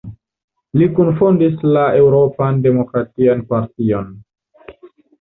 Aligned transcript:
Li 0.81 0.87
kunfondis 0.99 1.61
la 1.77 1.85
Eŭropan 2.01 2.59
Demokratian 2.67 3.47
Partion. 3.55 4.13